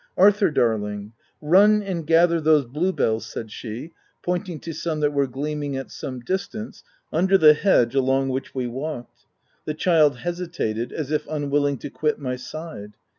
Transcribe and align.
ce 0.15 0.21
Arthur, 0.23 0.49
darling, 0.49 1.13
run 1.41 1.83
and 1.83 2.07
gather 2.07 2.41
those 2.41 2.65
blue 2.65 2.91
bells," 2.91 3.23
said 3.23 3.51
she, 3.51 3.91
pointing 4.23 4.59
to 4.59 4.73
some 4.73 4.99
that 4.99 5.13
were 5.13 5.27
gleaming, 5.27 5.77
at 5.77 5.91
some 5.91 6.19
distance, 6.21 6.83
under 7.13 7.37
the 7.37 7.53
hedge 7.53 7.93
along 7.93 8.27
which 8.29 8.55
we 8.55 8.65
w 8.65 8.83
r 8.83 9.01
alked. 9.03 9.27
The 9.65 9.75
child 9.75 10.17
hesitated, 10.17 10.91
as 10.91 11.11
if 11.11 11.27
unwilling 11.29 11.77
to 11.77 11.91
quit 11.91 12.17
my 12.17 12.35
side. 12.35 12.93